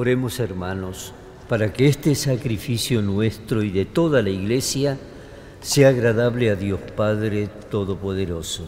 Oremos 0.00 0.40
hermanos, 0.40 1.12
para 1.46 1.74
que 1.74 1.86
este 1.86 2.14
sacrificio 2.14 3.02
nuestro 3.02 3.62
y 3.62 3.68
de 3.68 3.84
toda 3.84 4.22
la 4.22 4.30
Iglesia 4.30 4.96
sea 5.60 5.90
agradable 5.90 6.48
a 6.48 6.56
Dios 6.56 6.80
Padre 6.96 7.48
Todopoderoso. 7.70 8.66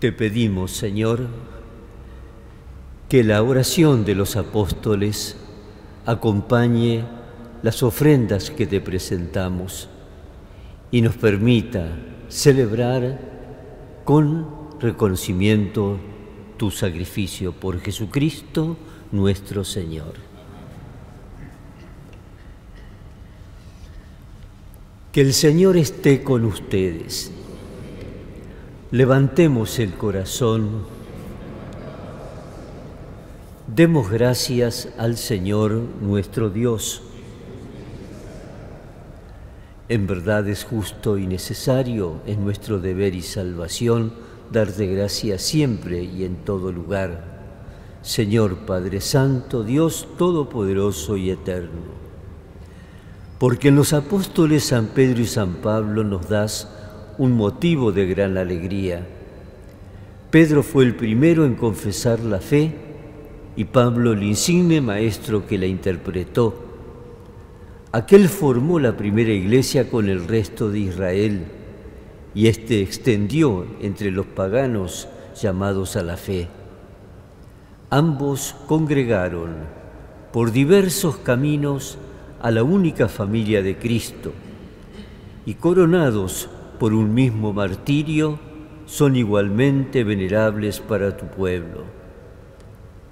Te 0.00 0.12
pedimos, 0.12 0.72
Señor, 0.72 1.28
que 3.08 3.24
la 3.24 3.42
oración 3.42 4.04
de 4.04 4.14
los 4.14 4.36
apóstoles 4.36 5.34
acompañe 6.04 7.06
las 7.62 7.82
ofrendas 7.82 8.50
que 8.50 8.66
te 8.66 8.82
presentamos 8.82 9.88
y 10.92 11.02
nos 11.02 11.16
permita 11.16 11.88
celebrar 12.28 13.18
con 14.04 14.46
reconocimiento 14.78 15.98
tu 16.56 16.70
sacrificio 16.70 17.52
por 17.52 17.80
Jesucristo 17.80 18.76
nuestro 19.10 19.64
Señor. 19.64 20.14
Que 25.10 25.22
el 25.22 25.32
Señor 25.34 25.76
esté 25.76 26.22
con 26.22 26.44
ustedes 26.44 27.32
Levantemos 28.92 29.78
el 29.78 29.94
corazón, 29.94 30.82
demos 33.66 34.10
gracias 34.10 34.90
al 34.98 35.16
Señor 35.16 35.80
nuestro 36.02 36.50
Dios. 36.50 37.00
En 39.92 40.06
verdad 40.06 40.48
es 40.48 40.64
justo 40.64 41.18
y 41.18 41.26
necesario, 41.26 42.22
en 42.24 42.42
nuestro 42.42 42.78
deber 42.78 43.14
y 43.14 43.20
salvación, 43.20 44.14
darte 44.50 44.86
gracias 44.86 45.42
siempre 45.42 46.02
y 46.02 46.24
en 46.24 46.36
todo 46.36 46.72
lugar. 46.72 47.98
Señor 48.00 48.60
Padre 48.64 49.02
Santo, 49.02 49.62
Dios 49.64 50.08
Todopoderoso 50.16 51.18
y 51.18 51.28
Eterno. 51.28 51.82
Porque 53.38 53.68
en 53.68 53.76
los 53.76 53.92
apóstoles 53.92 54.64
San 54.64 54.86
Pedro 54.86 55.20
y 55.20 55.26
San 55.26 55.56
Pablo 55.56 56.04
nos 56.04 56.26
das 56.26 56.70
un 57.18 57.32
motivo 57.32 57.92
de 57.92 58.06
gran 58.06 58.38
alegría. 58.38 59.06
Pedro 60.30 60.62
fue 60.62 60.84
el 60.84 60.96
primero 60.96 61.44
en 61.44 61.54
confesar 61.54 62.20
la 62.20 62.40
fe 62.40 62.72
y 63.56 63.64
Pablo 63.64 64.12
el 64.12 64.22
insigne 64.22 64.80
maestro 64.80 65.46
que 65.46 65.58
la 65.58 65.66
interpretó. 65.66 66.71
Aquel 67.94 68.30
formó 68.30 68.78
la 68.78 68.96
primera 68.96 69.32
iglesia 69.32 69.90
con 69.90 70.08
el 70.08 70.26
resto 70.26 70.70
de 70.70 70.78
Israel 70.78 71.44
y 72.34 72.46
éste 72.46 72.80
extendió 72.80 73.66
entre 73.82 74.10
los 74.10 74.24
paganos 74.24 75.08
llamados 75.38 75.96
a 75.96 76.02
la 76.02 76.16
fe. 76.16 76.48
Ambos 77.90 78.56
congregaron 78.66 79.56
por 80.32 80.52
diversos 80.52 81.18
caminos 81.18 81.98
a 82.40 82.50
la 82.50 82.62
única 82.62 83.08
familia 83.08 83.62
de 83.62 83.76
Cristo 83.76 84.32
y 85.44 85.52
coronados 85.54 86.48
por 86.78 86.94
un 86.94 87.12
mismo 87.12 87.52
martirio 87.52 88.38
son 88.86 89.16
igualmente 89.16 90.02
venerables 90.02 90.80
para 90.80 91.18
tu 91.18 91.26
pueblo. 91.26 91.84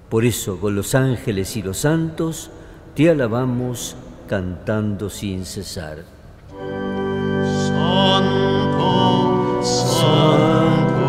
Por 0.09 0.25
eso 0.25 0.59
con 0.59 0.75
los 0.75 0.95
ángeles 0.95 1.55
y 1.59 1.63
los 1.63 1.77
santos 1.77 2.51
te 2.95 3.11
alabamos 3.11 3.95
cantando 4.31 5.11
sin 5.11 5.45
cesar. 5.45 6.05
Santo, 7.67 9.61
santo, 9.61 11.03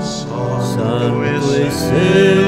santo, 0.00 1.24
es 1.54 1.82
el 1.92 2.47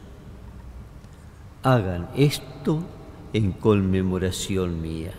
Hagan 1.63 2.09
esto 2.15 2.81
en 3.33 3.51
conmemoración 3.51 4.81
mía. 4.81 5.13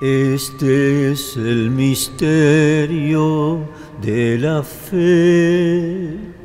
Este 0.00 1.10
es 1.10 1.36
el 1.36 1.70
misterio 1.70 3.66
de 4.02 4.36
la 4.38 4.62
fe. 4.62 6.35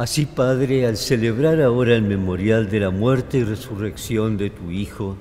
Así, 0.00 0.24
Padre, 0.24 0.86
al 0.86 0.96
celebrar 0.96 1.60
ahora 1.60 1.94
el 1.94 2.00
memorial 2.00 2.70
de 2.70 2.80
la 2.80 2.88
muerte 2.88 3.36
y 3.36 3.44
resurrección 3.44 4.38
de 4.38 4.48
tu 4.48 4.70
Hijo, 4.70 5.18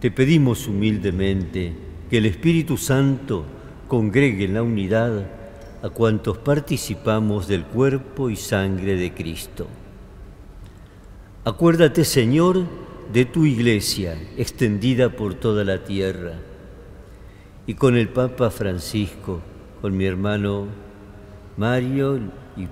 te 0.00 0.10
pedimos 0.10 0.66
humildemente 0.66 1.74
que 2.08 2.16
el 2.16 2.24
Espíritu 2.24 2.78
Santo 2.78 3.44
congregue 3.88 4.46
en 4.46 4.54
la 4.54 4.62
unidad 4.62 5.26
a 5.82 5.90
cuantos 5.90 6.38
participamos 6.38 7.48
del 7.48 7.66
cuerpo 7.66 8.30
y 8.30 8.36
sangre 8.36 8.96
de 8.96 9.12
Cristo. 9.12 9.66
Acuérdate, 11.44 12.06
Señor, 12.06 12.64
de 13.12 13.26
tu 13.26 13.44
iglesia 13.44 14.16
extendida 14.38 15.10
por 15.10 15.34
toda 15.34 15.64
la 15.64 15.84
tierra 15.84 16.36
y 17.66 17.74
con 17.74 17.98
el 17.98 18.08
Papa 18.08 18.48
Francisco, 18.48 19.42
con 19.82 19.94
mi 19.94 20.06
hermano 20.06 20.68
Mario 21.56 22.18
y 22.56 22.66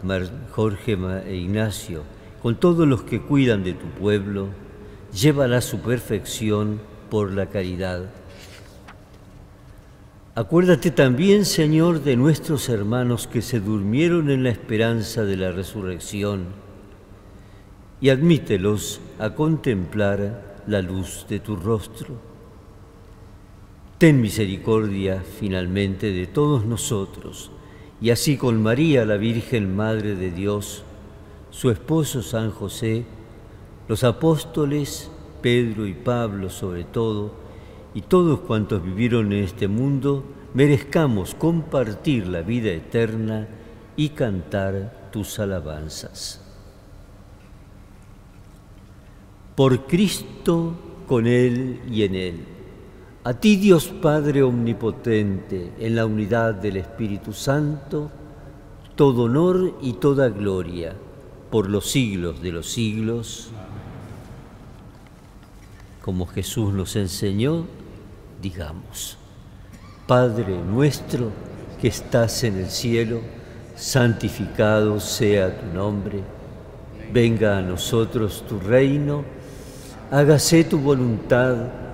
Jorge 0.52 0.96
e 1.26 1.36
Ignacio, 1.36 2.02
con 2.42 2.56
todos 2.58 2.88
los 2.88 3.02
que 3.02 3.20
cuidan 3.20 3.62
de 3.62 3.74
tu 3.74 3.86
pueblo, 3.98 4.48
llévala 5.12 5.58
a 5.58 5.62
su 5.62 5.80
perfección 5.80 6.80
por 7.10 7.32
la 7.32 7.46
caridad. 7.46 8.06
Acuérdate 10.34 10.90
también, 10.90 11.44
Señor, 11.44 12.02
de 12.02 12.16
nuestros 12.16 12.70
hermanos 12.70 13.26
que 13.26 13.42
se 13.42 13.60
durmieron 13.60 14.30
en 14.30 14.44
la 14.44 14.50
esperanza 14.50 15.24
de 15.24 15.36
la 15.36 15.52
resurrección 15.52 16.46
y 18.00 18.08
admítelos 18.08 19.00
a 19.18 19.34
contemplar 19.34 20.62
la 20.66 20.80
luz 20.80 21.26
de 21.28 21.40
tu 21.40 21.56
rostro. 21.56 22.14
Ten 23.98 24.22
misericordia 24.22 25.22
finalmente 25.38 26.10
de 26.12 26.26
todos 26.26 26.64
nosotros 26.64 27.50
y 28.00 28.10
así 28.10 28.36
con 28.36 28.62
María, 28.62 29.04
la 29.04 29.16
Virgen 29.16 29.76
Madre 29.76 30.14
de 30.14 30.30
Dios, 30.30 30.84
su 31.50 31.70
esposo 31.70 32.22
San 32.22 32.50
José, 32.50 33.04
los 33.88 34.04
apóstoles, 34.04 35.10
Pedro 35.42 35.86
y 35.86 35.94
Pablo 35.94 36.48
sobre 36.48 36.84
todo, 36.84 37.32
y 37.92 38.02
todos 38.02 38.40
cuantos 38.40 38.82
vivieron 38.82 39.32
en 39.32 39.44
este 39.44 39.68
mundo, 39.68 40.24
merezcamos 40.54 41.34
compartir 41.34 42.26
la 42.26 42.42
vida 42.42 42.70
eterna 42.70 43.48
y 43.96 44.10
cantar 44.10 45.10
tus 45.12 45.38
alabanzas. 45.38 46.42
Por 49.56 49.86
Cristo, 49.86 50.74
con 51.06 51.26
Él 51.26 51.80
y 51.90 52.04
en 52.04 52.14
Él 52.14 52.59
a 53.30 53.34
ti 53.34 53.54
Dios 53.54 53.86
Padre 53.86 54.42
Omnipotente, 54.42 55.70
en 55.78 55.94
la 55.94 56.04
unidad 56.04 56.52
del 56.52 56.78
Espíritu 56.78 57.32
Santo, 57.32 58.10
todo 58.96 59.22
honor 59.22 59.78
y 59.80 59.92
toda 59.92 60.28
gloria 60.30 60.96
por 61.48 61.70
los 61.70 61.88
siglos 61.88 62.42
de 62.42 62.50
los 62.50 62.72
siglos. 62.72 63.50
Como 66.02 66.26
Jesús 66.26 66.74
nos 66.74 66.96
enseñó, 66.96 67.66
digamos, 68.42 69.16
Padre 70.08 70.60
nuestro 70.60 71.30
que 71.80 71.86
estás 71.86 72.42
en 72.42 72.56
el 72.56 72.68
cielo, 72.68 73.20
santificado 73.76 74.98
sea 74.98 75.56
tu 75.56 75.66
nombre, 75.66 76.20
venga 77.12 77.58
a 77.58 77.62
nosotros 77.62 78.44
tu 78.48 78.58
reino, 78.58 79.22
hágase 80.10 80.64
tu 80.64 80.80
voluntad 80.80 81.89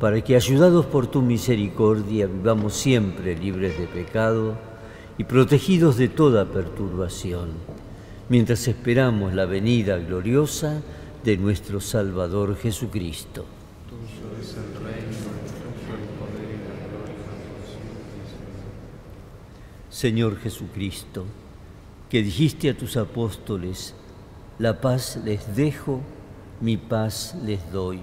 para 0.00 0.22
que 0.22 0.36
ayudados 0.36 0.84
por 0.86 1.06
tu 1.06 1.22
misericordia 1.22 2.26
vivamos 2.26 2.74
siempre 2.74 3.34
libres 3.34 3.78
de 3.78 3.86
pecado 3.86 4.58
y 5.16 5.24
protegidos 5.24 5.96
de 5.96 6.08
toda 6.08 6.44
perturbación, 6.44 7.50
mientras 8.28 8.68
esperamos 8.68 9.32
la 9.32 9.46
venida 9.46 9.96
gloriosa 9.96 10.82
de 11.24 11.38
nuestro 11.38 11.80
Salvador 11.80 12.56
Jesucristo. 12.56 13.46
Señor 19.88 20.36
Jesucristo, 20.36 21.24
que 22.10 22.22
dijiste 22.22 22.68
a 22.68 22.76
tus 22.76 22.98
apóstoles, 22.98 23.94
la 24.58 24.78
paz 24.82 25.18
les 25.24 25.56
dejo, 25.56 26.02
mi 26.60 26.76
paz 26.76 27.34
les 27.42 27.72
doy 27.72 28.02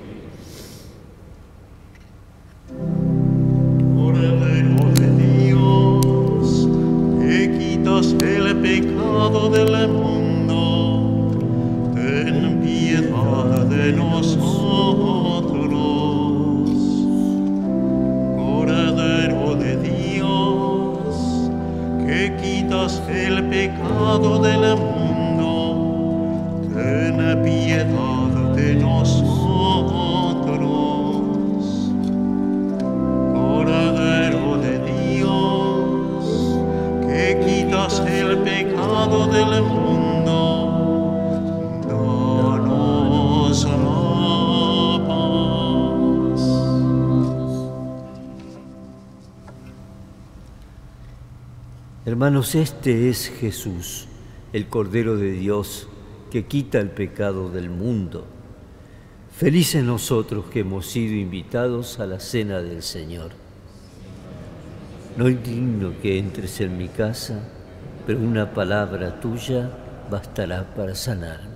Este 52.41 53.09
es 53.09 53.29
Jesús, 53.29 54.07
el 54.51 54.67
Cordero 54.67 55.15
de 55.15 55.31
Dios, 55.31 55.87
que 56.31 56.45
quita 56.45 56.79
el 56.79 56.89
pecado 56.89 57.49
del 57.49 57.69
mundo. 57.69 58.25
Felices 59.37 59.83
nosotros 59.83 60.45
que 60.51 60.61
hemos 60.61 60.87
sido 60.87 61.15
invitados 61.15 61.99
a 61.99 62.07
la 62.07 62.19
cena 62.19 62.61
del 62.61 62.81
Señor. 62.81 63.31
No 65.17 65.27
es 65.27 65.43
digno 65.43 65.93
que 66.01 66.17
entres 66.17 66.59
en 66.61 66.77
mi 66.77 66.87
casa 66.87 67.41
pero 68.05 68.19
una 68.19 68.51
palabra 68.51 69.19
tuya 69.19 69.69
bastará 70.09 70.65
para 70.75 70.95
sanarme. 70.95 71.50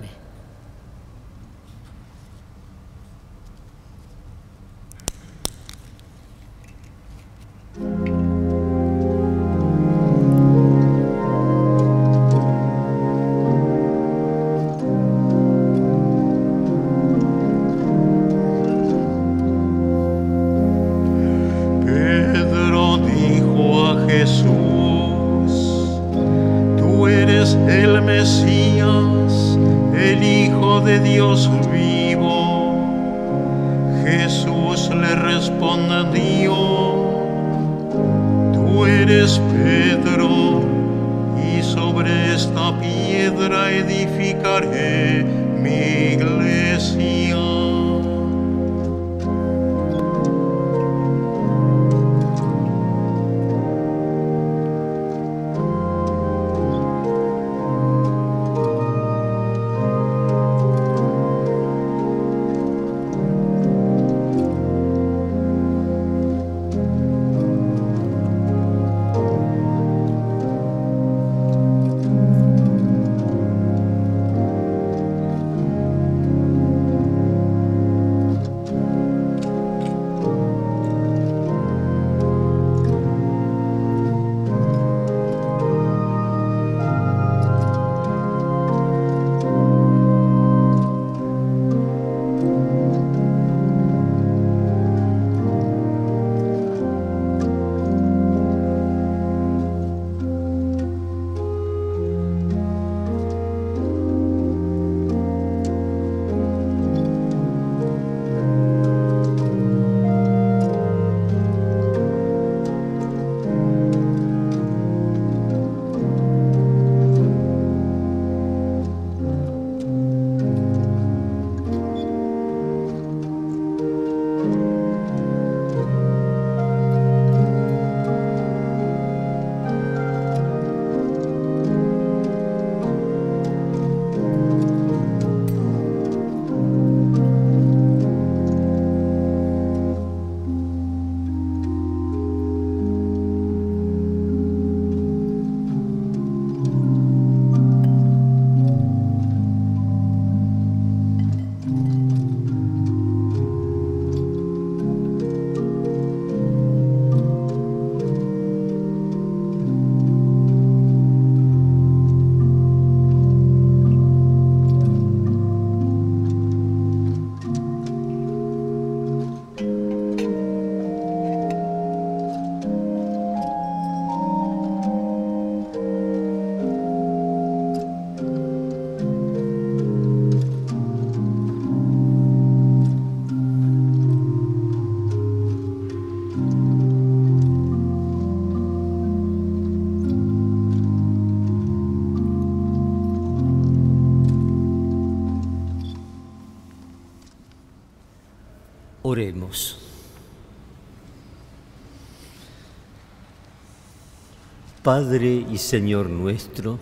Padre 204.84 205.46
y 205.52 205.58
Señor 205.58 206.10
nuestro, 206.10 206.78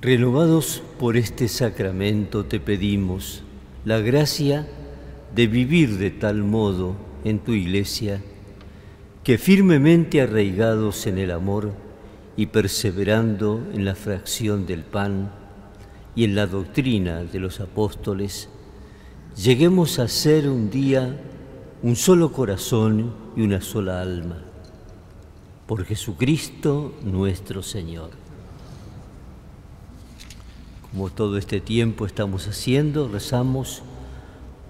renovados 0.00 0.82
por 0.98 1.16
este 1.16 1.46
sacramento 1.48 2.44
te 2.44 2.58
pedimos 2.58 3.42
la 3.84 3.98
gracia 3.98 4.66
de 5.34 5.46
vivir 5.46 5.98
de 5.98 6.10
tal 6.10 6.42
modo 6.42 6.96
en 7.24 7.38
tu 7.38 7.52
iglesia 7.52 8.22
que 9.24 9.38
firmemente 9.38 10.20
arraigados 10.20 11.06
en 11.06 11.18
el 11.18 11.30
amor 11.30 11.72
y 12.36 12.46
perseverando 12.46 13.62
en 13.72 13.84
la 13.84 13.94
fracción 13.94 14.66
del 14.66 14.82
pan 14.82 15.32
y 16.14 16.24
en 16.24 16.34
la 16.34 16.46
doctrina 16.46 17.22
de 17.22 17.38
los 17.38 17.60
apóstoles, 17.60 18.48
lleguemos 19.36 19.98
a 19.98 20.08
ser 20.08 20.48
un 20.48 20.70
día 20.70 21.20
un 21.82 21.96
solo 21.96 22.32
corazón 22.32 23.12
y 23.36 23.42
una 23.42 23.60
sola 23.60 24.00
alma. 24.00 24.38
Por 25.66 25.84
Jesucristo 25.84 26.92
nuestro 27.02 27.62
Señor. 27.62 28.10
Como 30.90 31.10
todo 31.10 31.38
este 31.38 31.60
tiempo 31.60 32.06
estamos 32.06 32.46
haciendo, 32.46 33.08
rezamos 33.08 33.82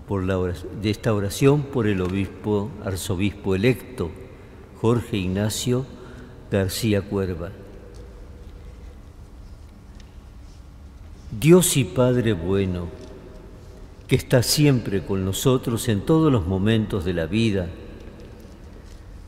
por 0.07 0.23
la 0.25 0.37
de 0.37 0.91
esta 0.91 1.13
oración 1.13 1.63
por 1.63 1.87
el 1.87 2.01
obispo, 2.01 2.71
arzobispo 2.85 3.55
electo, 3.55 4.11
Jorge 4.81 5.17
Ignacio 5.17 5.85
García 6.53 7.01
Cuerva. 7.01 7.51
Dios 11.41 11.79
y 11.79 11.85
Padre 11.85 12.35
bueno, 12.35 12.89
que 14.13 14.17
está 14.17 14.43
siempre 14.43 15.03
con 15.03 15.25
nosotros 15.25 15.89
en 15.89 16.03
todos 16.03 16.31
los 16.31 16.47
momentos 16.47 17.07
de 17.07 17.15
la 17.15 17.25
vida. 17.25 17.71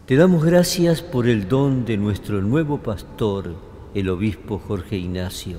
Te 0.05 0.14
damos 0.14 0.45
gracias 0.45 1.01
por 1.01 1.26
el 1.26 1.49
don 1.49 1.87
de 1.87 1.97
nuestro 1.97 2.43
nuevo 2.43 2.82
pastor, 2.82 3.55
el 3.95 4.11
obispo 4.11 4.59
Jorge 4.59 4.99
Ignacio. 4.99 5.57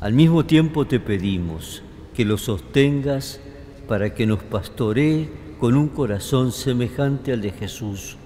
Al 0.00 0.12
mismo 0.12 0.44
tiempo 0.44 0.88
te 0.88 0.98
pedimos 0.98 1.84
que 2.16 2.24
lo 2.24 2.36
sostengas 2.36 3.38
para 3.86 4.12
que 4.12 4.26
nos 4.26 4.42
pastoree 4.42 5.30
con 5.60 5.76
un 5.76 5.86
corazón 5.86 6.50
semejante 6.50 7.32
al 7.32 7.42
de 7.42 7.52
Jesús 7.52 8.16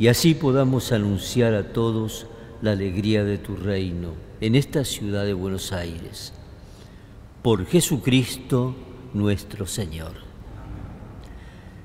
y 0.00 0.08
así 0.08 0.34
podamos 0.34 0.90
anunciar 0.90 1.54
a 1.54 1.72
todos 1.72 2.26
la 2.62 2.72
alegría 2.72 3.22
de 3.22 3.38
tu 3.38 3.54
reino 3.54 4.14
en 4.40 4.56
esta 4.56 4.84
ciudad 4.84 5.24
de 5.24 5.34
Buenos 5.34 5.72
Aires 5.72 6.32
por 7.42 7.66
Jesucristo 7.66 8.74
nuestro 9.14 9.66
Señor. 9.66 10.12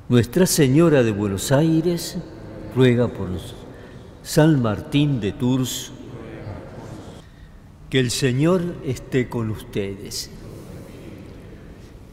Nuestra 0.07 0.45
Señora 0.45 1.01
de 1.01 1.11
Buenos 1.11 1.51
Aires 1.51 2.17
ruega 2.75 3.07
por 3.07 3.29
San 4.21 4.61
Martín 4.61 5.19
de 5.19 5.31
Tours. 5.31 5.91
Que 7.89 7.99
el 7.99 8.11
Señor 8.11 8.75
esté 8.85 9.29
con 9.29 9.49
ustedes, 9.49 10.29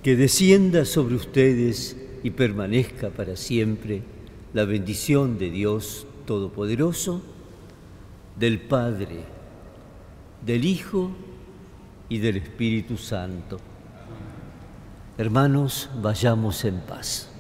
que 0.03 0.17
descienda 0.17 0.85
sobre 0.85 1.17
ustedes 1.17 1.97
y 2.23 2.31
permanezca 2.31 3.11
para 3.11 3.37
siempre 3.37 4.03
la 4.55 4.65
bendición 4.65 5.37
de 5.37 5.51
Dios 5.51 6.07
Todopoderoso, 6.27 7.23
del 8.39 8.61
Padre, 8.61 9.25
del 10.47 10.65
Hijo 10.65 11.11
y 12.09 12.19
del 12.19 12.37
Espíritu 12.37 12.97
Santo. 12.97 13.59
Hermanos, 15.17 15.91
vayamos 16.03 16.65
en 16.65 16.81
paz. 16.81 17.31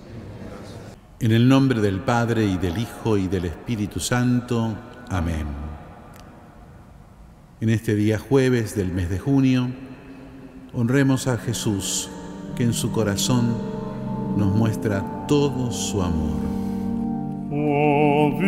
En 1.21 1.33
el 1.33 1.49
nombre 1.49 1.81
del 1.81 2.01
Padre 2.01 2.45
y 2.45 2.57
del 2.57 2.79
Hijo 2.79 3.17
y 3.17 3.29
del 3.29 3.47
Espíritu 3.47 4.01
Santo. 4.01 4.77
Amén. 5.09 5.47
En 7.61 7.71
este 7.71 7.95
día 7.95 8.19
jueves 8.19 8.77
del 8.77 8.93
mes 8.93 9.09
de 9.11 9.19
junio, 9.19 9.69
honremos 10.73 11.29
a 11.29 11.39
Jesús, 11.39 12.11
que 12.57 12.65
en 12.65 12.73
su 12.73 12.93
corazón 12.93 13.57
nos 14.37 14.55
muestra 14.55 15.27
todo 15.27 15.71
su 15.73 16.03
amor. 16.03 16.41
Oh, 17.53 18.39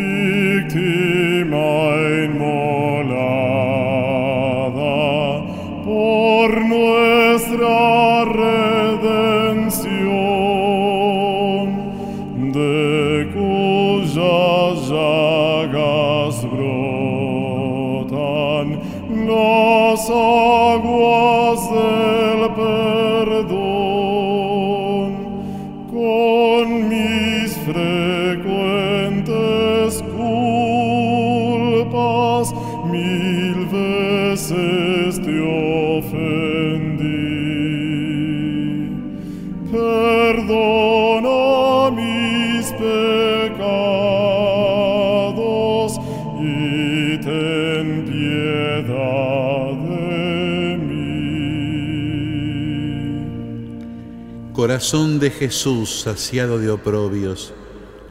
Corazón 54.76 55.20
de 55.20 55.30
Jesús 55.30 56.02
saciado 56.02 56.58
de 56.58 56.68
oprobios, 56.68 57.54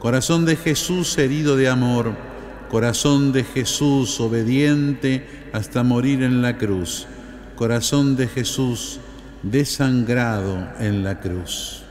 corazón 0.00 0.44
de 0.44 0.56
Jesús 0.56 1.16
herido 1.16 1.56
de 1.56 1.68
amor, 1.68 2.16
corazón 2.68 3.30
de 3.30 3.44
Jesús 3.44 4.18
obediente 4.18 5.24
hasta 5.52 5.84
morir 5.84 6.24
en 6.24 6.42
la 6.42 6.58
cruz, 6.58 7.06
corazón 7.54 8.16
de 8.16 8.26
Jesús 8.26 8.98
desangrado 9.44 10.58
en 10.80 11.04
la 11.04 11.20
cruz. 11.20 11.84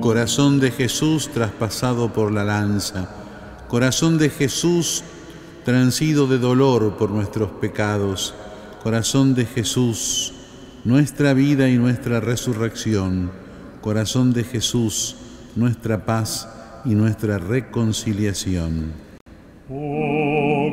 Corazón 0.00 0.60
de 0.60 0.70
Jesús 0.70 1.28
traspasado 1.28 2.10
por 2.12 2.32
la 2.32 2.42
lanza, 2.42 3.10
corazón 3.68 4.16
de 4.16 4.30
Jesús 4.30 5.04
transido 5.64 6.26
de 6.26 6.38
dolor 6.38 6.96
por 6.96 7.10
nuestros 7.10 7.50
pecados, 7.50 8.34
corazón 8.82 9.34
de 9.34 9.44
Jesús, 9.44 10.32
nuestra 10.84 11.34
vida 11.34 11.68
y 11.68 11.76
nuestra 11.76 12.18
resurrección, 12.18 13.30
corazón 13.82 14.32
de 14.32 14.44
Jesús, 14.44 15.16
nuestra 15.54 16.06
paz 16.06 16.48
y 16.86 16.94
nuestra 16.94 17.36
reconciliación. 17.36 18.94
Oh, 19.68 20.70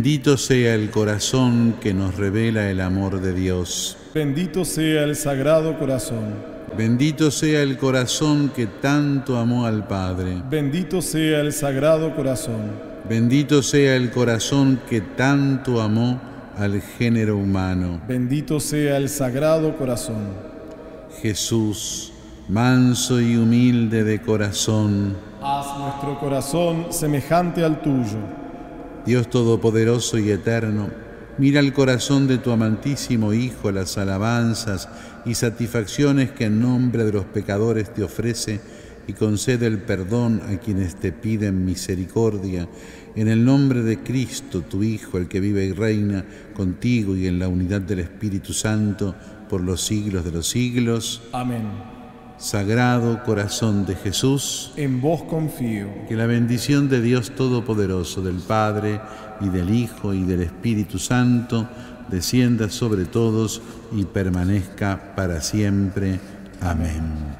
Bendito 0.00 0.38
sea 0.38 0.76
el 0.76 0.90
corazón 0.90 1.74
que 1.78 1.92
nos 1.92 2.16
revela 2.16 2.70
el 2.70 2.80
amor 2.80 3.20
de 3.20 3.34
Dios. 3.34 3.98
Bendito 4.14 4.64
sea 4.64 5.04
el 5.04 5.14
Sagrado 5.14 5.78
Corazón. 5.78 6.36
Bendito 6.74 7.30
sea 7.30 7.60
el 7.62 7.76
corazón 7.76 8.48
que 8.48 8.66
tanto 8.66 9.36
amó 9.36 9.66
al 9.66 9.86
Padre. 9.86 10.40
Bendito 10.48 11.02
sea 11.02 11.40
el 11.40 11.52
Sagrado 11.52 12.16
Corazón. 12.16 12.70
Bendito 13.10 13.62
sea 13.62 13.94
el 13.94 14.10
corazón 14.10 14.80
que 14.88 15.02
tanto 15.02 15.82
amó 15.82 16.18
al 16.56 16.80
género 16.80 17.36
humano. 17.36 18.00
Bendito 18.08 18.58
sea 18.58 18.96
el 18.96 19.10
Sagrado 19.10 19.76
Corazón. 19.76 20.28
Jesús, 21.20 22.10
manso 22.48 23.20
y 23.20 23.36
humilde 23.36 24.02
de 24.02 24.22
corazón, 24.22 25.14
Haz 25.42 25.78
nuestro 25.78 26.18
corazón 26.18 26.86
semejante 26.90 27.62
al 27.62 27.82
tuyo. 27.82 28.39
Dios 29.06 29.30
Todopoderoso 29.30 30.18
y 30.18 30.30
Eterno, 30.30 30.90
mira 31.38 31.60
el 31.60 31.72
corazón 31.72 32.26
de 32.26 32.38
tu 32.38 32.50
amantísimo 32.50 33.32
Hijo, 33.32 33.72
las 33.72 33.96
alabanzas 33.98 34.88
y 35.24 35.34
satisfacciones 35.34 36.30
que 36.32 36.44
en 36.44 36.60
nombre 36.60 37.04
de 37.04 37.12
los 37.12 37.24
pecadores 37.24 37.92
te 37.94 38.02
ofrece 38.02 38.60
y 39.06 39.14
concede 39.14 39.66
el 39.66 39.78
perdón 39.78 40.42
a 40.48 40.58
quienes 40.58 40.96
te 40.96 41.12
piden 41.12 41.64
misericordia. 41.64 42.68
En 43.16 43.28
el 43.28 43.44
nombre 43.44 43.82
de 43.82 43.98
Cristo, 43.98 44.60
tu 44.62 44.82
Hijo, 44.82 45.18
el 45.18 45.28
que 45.28 45.40
vive 45.40 45.64
y 45.64 45.72
reina 45.72 46.24
contigo 46.54 47.16
y 47.16 47.26
en 47.26 47.38
la 47.38 47.48
unidad 47.48 47.80
del 47.80 48.00
Espíritu 48.00 48.52
Santo 48.52 49.14
por 49.48 49.62
los 49.62 49.80
siglos 49.80 50.24
de 50.24 50.30
los 50.30 50.46
siglos. 50.46 51.22
Amén. 51.32 51.99
Sagrado 52.40 53.22
corazón 53.22 53.84
de 53.84 53.94
Jesús, 53.94 54.72
En 54.76 55.02
vos 55.02 55.22
confío. 55.24 55.88
que 56.08 56.16
la 56.16 56.24
bendición 56.24 56.88
de 56.88 57.02
Dios 57.02 57.32
Todopoderoso, 57.32 58.22
del 58.22 58.36
Padre 58.36 58.98
y 59.42 59.50
del 59.50 59.68
Hijo 59.68 60.14
y 60.14 60.24
del 60.24 60.40
Espíritu 60.40 60.98
Santo, 60.98 61.68
descienda 62.08 62.70
sobre 62.70 63.04
todos 63.04 63.60
y 63.92 64.06
permanezca 64.06 65.12
para 65.14 65.42
siempre. 65.42 66.18
Amén. 66.62 67.39